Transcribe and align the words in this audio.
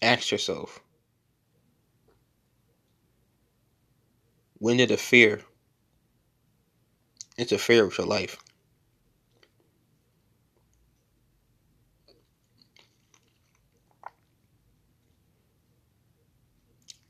Ask 0.00 0.30
yourself 0.30 0.80
when 4.58 4.76
did 4.76 4.90
a 4.90 4.96
fear 4.98 5.42
interfere 7.38 7.86
with 7.86 7.96
your 7.98 8.06
life? 8.06 8.36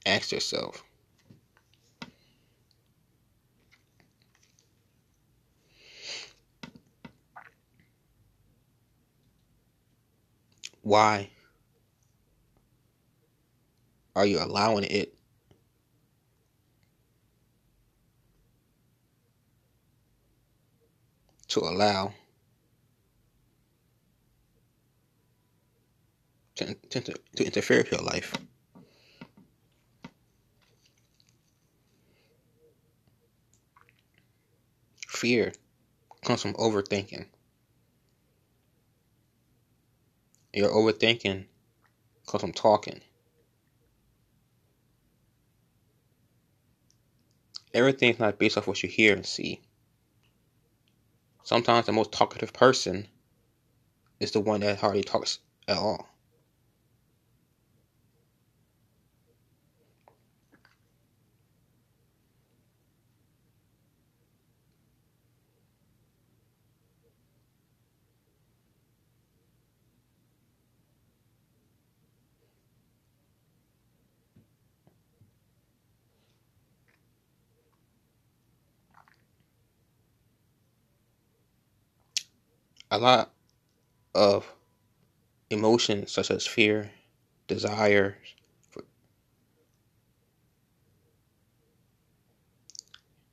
Ask 0.06 0.32
yourself. 0.32 0.82
Why 10.80 11.28
are 14.16 14.24
you 14.24 14.42
allowing 14.42 14.84
it 14.84 15.14
to 21.48 21.60
allow 21.60 22.14
to, 26.54 26.74
to, 26.88 27.00
to 27.36 27.44
interfere 27.44 27.76
with 27.78 27.92
your 27.92 28.00
life? 28.00 28.34
Fear 35.08 35.52
comes 36.24 36.40
from 36.40 36.54
overthinking. 36.54 37.26
Your 40.54 40.70
overthinking 40.70 41.44
comes 42.26 42.40
from 42.40 42.52
talking. 42.52 43.02
Everything's 47.76 48.18
not 48.18 48.38
based 48.38 48.56
off 48.56 48.66
what 48.66 48.82
you 48.82 48.88
hear 48.88 49.12
and 49.14 49.26
see. 49.26 49.60
Sometimes 51.44 51.84
the 51.84 51.92
most 51.92 52.10
talkative 52.10 52.54
person 52.54 53.06
is 54.18 54.30
the 54.30 54.40
one 54.40 54.60
that 54.60 54.78
hardly 54.78 55.02
talks 55.02 55.40
at 55.68 55.76
all. 55.76 56.08
A 82.90 82.98
lot 82.98 83.32
of 84.14 84.46
emotions 85.50 86.12
such 86.12 86.30
as 86.30 86.46
fear, 86.46 86.90
desire, 87.46 88.16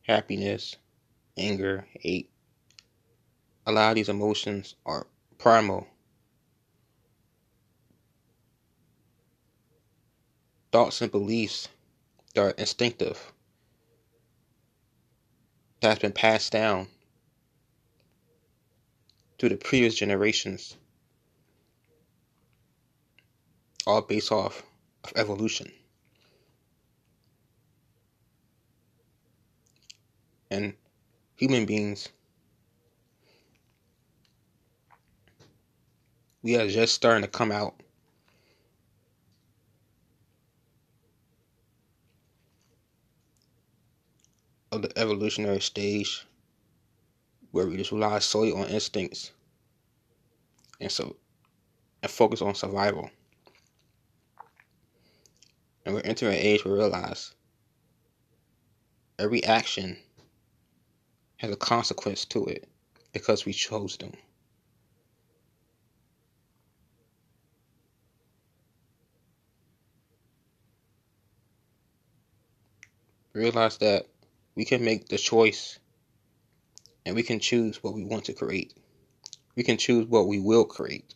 happiness, 0.03 0.75
anger, 1.37 1.87
hate. 1.99 2.29
A 3.65 3.71
lot 3.71 3.89
of 3.89 3.95
these 3.95 4.09
emotions 4.09 4.75
are 4.85 5.07
primal. 5.37 5.87
Thoughts 10.71 11.01
and 11.01 11.11
beliefs 11.11 11.69
that 12.33 12.41
are 12.41 12.49
instinctive, 12.51 13.31
that 15.81 15.89
has 15.89 15.99
been 15.99 16.11
passed 16.11 16.51
down 16.51 16.87
through 19.43 19.49
the 19.49 19.57
previous 19.57 19.93
generations, 19.93 20.77
all 23.85 24.01
based 24.01 24.31
off 24.31 24.63
of 25.03 25.11
evolution. 25.17 25.69
And 30.49 30.73
human 31.35 31.65
beings, 31.65 32.07
we 36.41 36.55
are 36.55 36.69
just 36.69 36.93
starting 36.93 37.23
to 37.23 37.27
come 37.27 37.51
out 37.51 37.75
of 44.71 44.83
the 44.83 44.97
evolutionary 44.97 45.59
stage 45.59 46.25
where 47.53 47.67
we 47.67 47.77
just 47.77 47.91
rely 47.91 48.17
solely 48.17 48.51
on 48.51 48.65
instincts 48.65 49.31
and 50.81 50.91
so 50.91 51.15
and 52.01 52.11
focus 52.11 52.41
on 52.41 52.55
survival. 52.55 53.11
And 55.85 55.93
we're 55.93 56.01
entering 56.01 56.33
an 56.33 56.39
age 56.39 56.65
where 56.65 56.73
we 56.73 56.79
realize 56.79 57.35
every 59.19 59.43
action 59.43 59.95
has 61.37 61.51
a 61.51 61.55
consequence 61.55 62.25
to 62.25 62.43
it 62.45 62.67
because 63.13 63.45
we 63.45 63.53
chose 63.53 63.97
them. 63.97 64.13
Realize 73.33 73.77
that 73.77 74.07
we 74.55 74.65
can 74.65 74.83
make 74.83 75.07
the 75.07 75.19
choice 75.19 75.77
and 77.05 77.15
we 77.15 77.23
can 77.23 77.39
choose 77.39 77.83
what 77.83 77.93
we 77.93 78.03
want 78.03 78.25
to 78.25 78.33
create. 78.33 78.73
We 79.55 79.63
can 79.63 79.77
choose 79.77 80.07
what 80.07 80.27
we 80.27 80.39
will 80.39 80.65
create. 80.65 81.13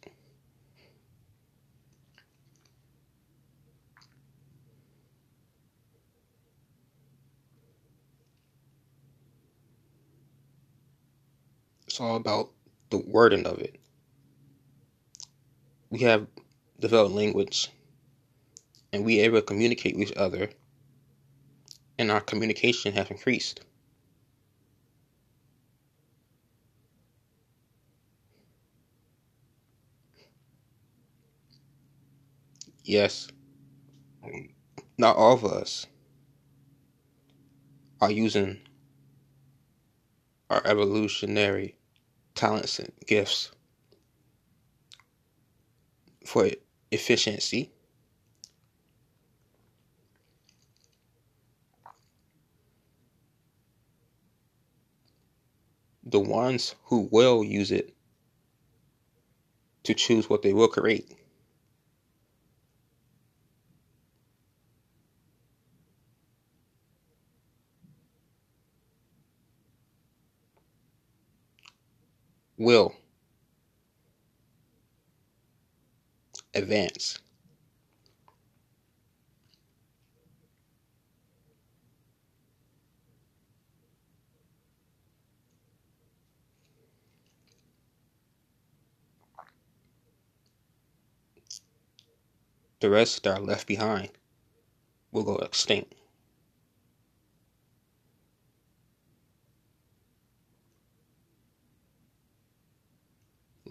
It's 11.88 12.00
all 12.00 12.16
about 12.16 12.52
the 12.92 13.00
wording 13.00 13.48
of 13.48 13.60
it. 13.60 13.80
We 15.90 16.00
have 16.02 16.28
developed 16.80 17.16
language 17.16 17.70
and 18.94 19.04
we 19.04 19.22
able 19.22 19.40
to 19.40 19.42
communicate 19.42 19.98
with 19.98 20.12
each 20.12 20.18
other 20.18 20.50
and 21.98 22.12
our 22.12 22.22
communication 22.22 22.94
has 22.94 23.10
increased. 23.10 23.62
Yes, 32.88 33.28
not 34.98 35.16
all 35.18 35.34
of 35.34 35.46
us 35.46 35.86
are 38.00 38.12
using 38.12 38.60
our 40.50 40.62
evolutionary 40.66 41.76
talents 42.34 42.80
and 42.80 42.92
gifts 43.06 43.52
for 46.26 46.50
efficiency. 46.92 47.72
The 56.04 56.20
ones 56.20 56.76
who 56.86 57.10
will 57.12 57.44
use 57.44 57.72
it 57.72 57.94
to 59.84 59.94
choose 59.94 60.30
what 60.30 60.42
they 60.42 60.54
will 60.54 60.70
create. 60.70 61.14
Will 72.58 72.96
advance. 76.54 77.20
The 92.80 92.90
rest 92.90 93.24
that 93.24 93.38
are 93.38 93.40
left 93.40 93.68
behind 93.68 94.10
will 95.12 95.24
go 95.24 95.36
extinct. 95.38 95.96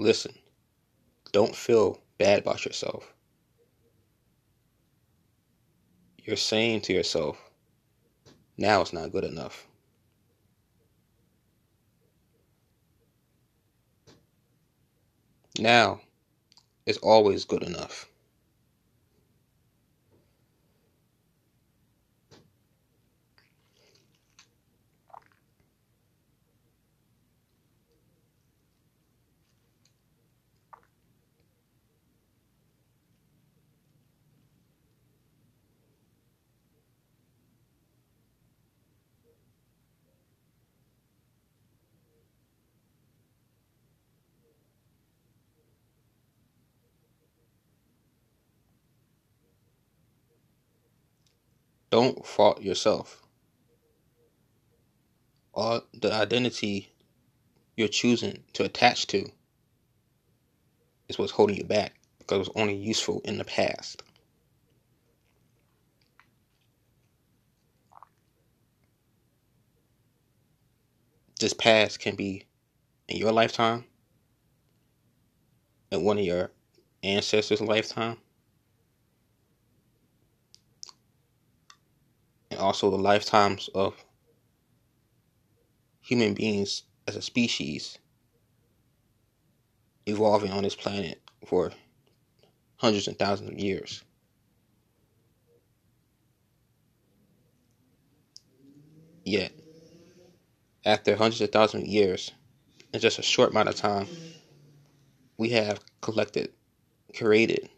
Listen, 0.07 0.35
don't 1.33 1.57
feel 1.57 2.01
bad 2.17 2.39
about 2.39 2.65
yourself. 2.65 3.13
you're 6.23 6.37
saying 6.37 6.83
to 6.83 6.93
yourself, 6.93 7.37
now 8.57 8.83
it's 8.83 8.93
not 8.93 9.11
good 9.11 9.25
enough. 9.25 9.67
Now 15.59 16.01
is 16.87 16.99
always 16.99 17.45
good 17.45 17.65
enough. 17.65 18.09
Don't 51.97 52.27
fault 52.27 52.61
yourself. 52.61 53.23
All 55.55 55.81
the 55.95 56.13
identity 56.13 56.93
you're 57.75 57.89
choosing 57.89 58.45
to 58.53 58.65
attach 58.65 59.07
to 59.07 59.31
is 61.09 61.19
what's 61.19 61.33
holding 61.33 61.57
you 61.57 61.65
back 61.65 61.95
because 62.19 62.37
it 62.37 62.39
was 62.41 62.51
only 62.55 62.75
useful 62.77 63.23
in 63.25 63.39
the 63.39 63.47
past. 63.47 64.03
This 71.41 71.55
past 71.55 71.99
can 71.99 72.15
be 72.15 72.45
in 73.09 73.17
your 73.17 73.33
lifetime, 73.33 73.85
in 75.91 76.05
one 76.05 76.19
of 76.19 76.25
your 76.27 76.51
ancestors' 77.03 77.63
lifetime, 77.63 78.19
and 82.57 82.65
also 82.65 82.91
the 82.91 82.97
lifetimes 82.97 83.69
of 83.75 84.03
human 86.01 86.33
beings 86.33 86.85
as 87.07 87.15
a 87.15 87.21
species 87.21 87.99
evolving 90.07 90.51
on 90.51 90.63
this 90.63 90.75
planet 90.75 91.21
for 91.45 91.71
hundreds 92.77 93.09
and 93.09 93.19
thousands 93.19 93.51
of 93.51 93.59
years. 93.59 94.03
Yet, 99.25 99.53
after 100.87 101.15
hundreds 101.15 101.41
of 101.43 101.51
thousands 101.53 101.83
of 101.83 101.89
years, 101.89 102.31
in 102.95 103.01
just 103.01 103.19
a 103.19 103.23
short 103.23 103.51
amount 103.51 103.69
of 103.69 103.75
time, 103.75 104.07
we 105.37 105.51
have 105.51 105.81
collected, 106.01 106.53
created, 107.15 107.69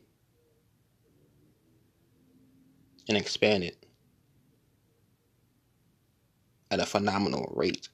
and 3.08 3.16
expanded 3.16 3.74
at 6.70 6.80
a 6.80 6.86
phenomenal 6.86 7.52
rate. 7.56 7.88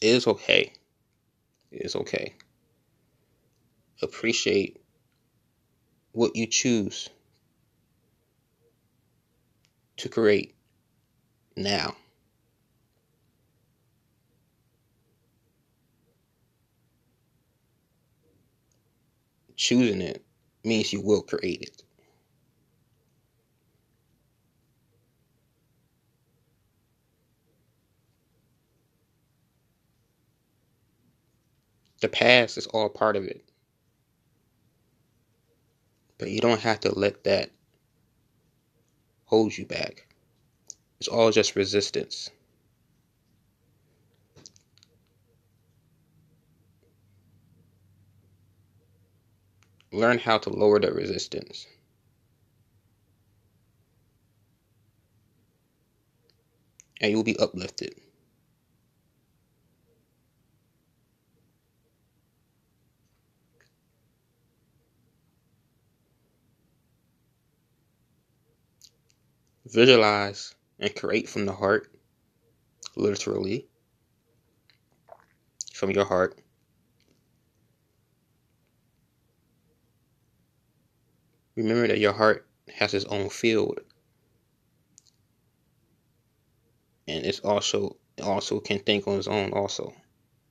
It 0.00 0.08
is 0.08 0.26
okay. 0.26 0.72
It 1.70 1.84
is 1.84 1.94
okay. 1.94 2.34
Appreciate 4.02 4.80
what 6.12 6.34
you 6.34 6.46
choose 6.46 7.10
to 9.98 10.08
create 10.08 10.54
now. 11.56 11.94
Choosing 19.60 20.00
it 20.00 20.24
means 20.64 20.90
you 20.90 21.02
will 21.02 21.20
create 21.20 21.60
it. 21.60 21.82
The 32.00 32.08
past 32.08 32.56
is 32.56 32.66
all 32.68 32.88
part 32.88 33.16
of 33.16 33.24
it. 33.24 33.44
But 36.16 36.30
you 36.30 36.40
don't 36.40 36.60
have 36.60 36.80
to 36.80 36.98
let 36.98 37.24
that 37.24 37.50
hold 39.26 39.56
you 39.56 39.66
back. 39.66 40.06
It's 40.98 41.08
all 41.08 41.30
just 41.30 41.54
resistance. 41.54 42.30
Learn 49.92 50.18
how 50.18 50.38
to 50.38 50.50
lower 50.50 50.78
the 50.78 50.92
resistance. 50.92 51.66
And 57.00 57.10
you'll 57.10 57.24
be 57.24 57.38
uplifted. 57.38 57.94
Visualize 69.66 70.54
and 70.78 70.94
create 70.94 71.28
from 71.28 71.46
the 71.46 71.52
heart, 71.52 71.92
literally, 72.96 73.68
from 75.72 75.90
your 75.90 76.04
heart. 76.04 76.40
Remember 81.60 81.88
that 81.88 81.98
your 81.98 82.14
heart 82.14 82.46
has 82.72 82.94
its 82.94 83.04
own 83.04 83.28
field. 83.28 83.80
And 87.06 87.26
it's 87.26 87.40
also 87.40 87.96
it 88.16 88.22
also 88.22 88.60
can 88.60 88.78
think 88.78 89.06
on 89.06 89.18
its 89.18 89.28
own 89.28 89.52
also. 89.52 89.92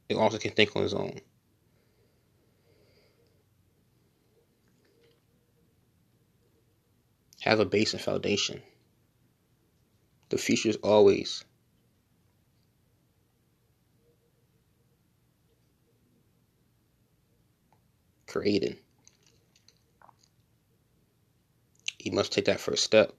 It 0.08 0.18
also 0.18 0.38
can 0.38 0.52
think 0.52 0.76
on 0.76 0.84
its 0.84 0.94
own. 0.94 1.20
Have 7.42 7.60
a 7.60 7.66
base 7.66 7.94
and 7.94 8.02
foundation. 8.02 8.62
The 10.30 10.38
future 10.38 10.70
is 10.70 10.76
always 10.78 11.44
creating. 18.28 18.78
You 22.00 22.12
must 22.12 22.32
take 22.32 22.46
that 22.46 22.60
first 22.60 22.84
step. 22.84 23.14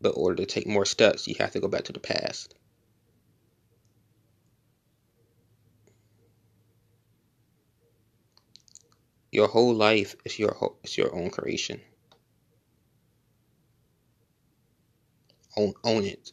But 0.00 0.14
in 0.14 0.22
order 0.22 0.36
to 0.36 0.46
take 0.46 0.66
more 0.66 0.84
steps, 0.84 1.26
you 1.26 1.34
have 1.40 1.52
to 1.52 1.60
go 1.60 1.68
back 1.68 1.84
to 1.84 1.92
the 1.92 2.00
past. 2.00 2.54
Your 9.32 9.48
whole 9.48 9.74
life 9.74 10.16
is 10.24 10.38
your 10.38 10.74
is 10.82 10.98
your 10.98 11.14
own 11.14 11.30
creation. 11.30 11.80
Own 15.56 15.74
own 15.84 16.04
it. 16.04 16.32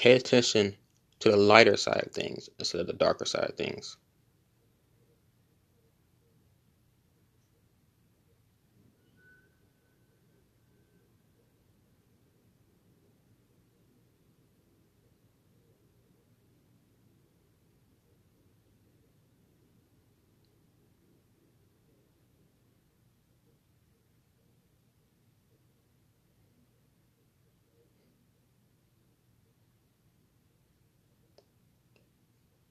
Pay 0.00 0.12
attention 0.12 0.74
to 1.18 1.30
the 1.30 1.36
lighter 1.36 1.76
side 1.76 2.04
of 2.06 2.12
things 2.12 2.48
instead 2.58 2.80
of 2.80 2.86
the 2.86 2.94
darker 2.94 3.26
side 3.26 3.50
of 3.50 3.56
things. 3.56 3.98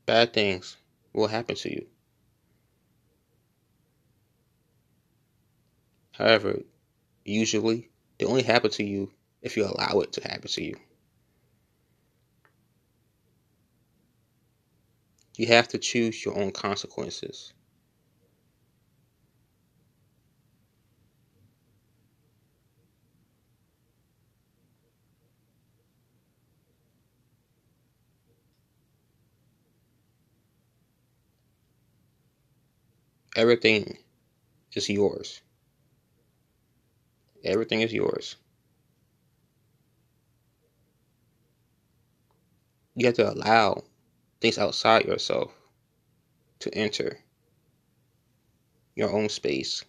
Bad 0.10 0.34
things 0.34 0.76
will 1.14 1.28
happen 1.28 1.56
to 1.56 1.70
you. 1.70 1.86
However, 6.14 6.64
usually 7.24 7.92
they 8.18 8.26
only 8.26 8.42
happen 8.42 8.72
to 8.72 8.84
you 8.84 9.12
if 9.44 9.56
you 9.56 9.66
allow 9.66 10.00
it 10.00 10.14
to 10.14 10.28
happen 10.28 10.50
to 10.50 10.64
you. 10.64 10.76
You 15.38 15.46
have 15.46 15.68
to 15.68 15.78
choose 15.78 16.26
your 16.26 16.36
own 16.36 16.54
consequences. 16.54 17.54
Everything 33.40 33.98
is 34.74 34.90
yours. 34.90 35.40
Everything 37.42 37.80
is 37.80 37.94
yours. 37.94 38.36
You 42.96 43.06
have 43.06 43.16
to 43.16 43.32
allow 43.32 43.86
things 44.42 44.58
outside 44.58 45.06
yourself 45.06 45.54
to 46.60 46.74
enter 46.76 47.18
your 48.98 49.10
own 49.10 49.30
space. 49.30 49.86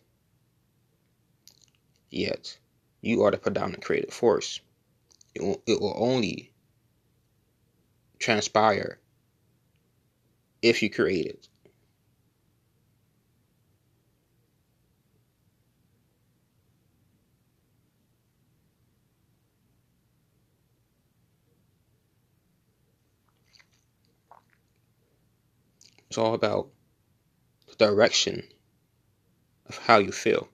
Yet, 2.09 2.57
you 3.01 3.25
are 3.25 3.33
the 3.33 3.39
predominant 3.39 3.85
creative 3.85 4.15
force. 4.15 4.61
It 5.35 5.43
will, 5.43 5.61
it 5.67 5.81
will 5.81 5.97
only 5.97 6.53
transpire 8.21 9.01
if 10.63 10.85
you 10.85 10.89
create 10.89 11.27
it. 11.27 11.49
It's 26.11 26.19
all 26.19 26.35
about 26.35 26.69
the 27.69 27.77
direction 27.77 28.43
of 29.67 29.79
how 29.79 29.99
you 29.99 30.11
feel. 30.11 30.49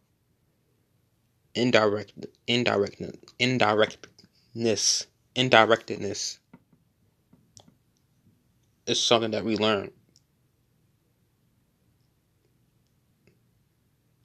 Indirect, 1.55 2.13
indirect, 2.47 3.01
indirectness, 3.39 5.07
indirectness 5.35 6.39
is 8.87 9.01
something 9.01 9.31
that 9.31 9.47
we 9.47 9.57
learn 9.57 9.91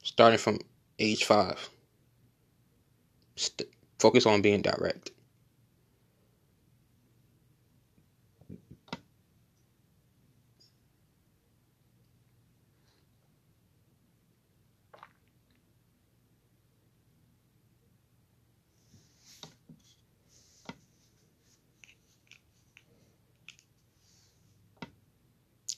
starting 0.02 0.38
from 0.38 0.58
age 0.98 1.24
five. 1.24 1.70
St- 3.36 3.70
focus 3.98 4.26
on 4.26 4.42
being 4.42 4.60
direct. 4.60 5.12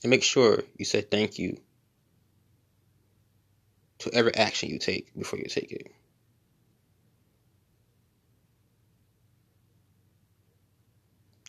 And 0.05 0.11
make 0.11 0.21
sure 0.21 0.61
you 0.77 0.85
say 0.85 1.01
thank 1.01 1.39
you 1.39 1.57
to 3.97 4.13
every 4.13 4.35
action 4.35 4.69
you 4.69 4.77
take 4.77 5.11
before 5.17 5.39
you 5.39 5.45
take 5.45 5.71
it. 5.71 5.87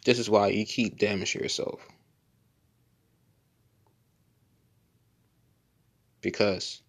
This 0.06 0.18
is 0.18 0.30
why 0.30 0.48
you 0.48 0.64
keep 0.64 0.98
damaging 0.98 1.42
yourself. 1.42 1.86
Because 6.22 6.80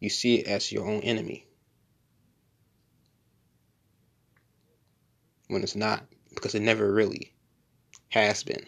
you 0.00 0.10
see 0.10 0.40
it 0.40 0.48
as 0.48 0.72
your 0.72 0.88
own 0.88 1.02
enemy. 1.02 1.46
When 5.46 5.62
it's 5.62 5.76
not, 5.76 6.04
because 6.34 6.56
it 6.56 6.62
never 6.62 6.92
really 6.92 7.32
has 8.08 8.42
been. 8.42 8.66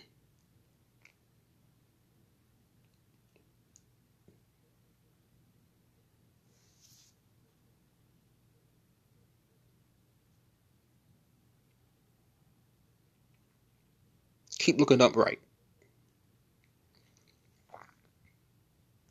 Keep 14.67 14.81
looking 14.81 15.01
upright. 15.01 15.39